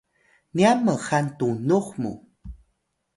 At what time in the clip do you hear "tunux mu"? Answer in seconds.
1.37-2.11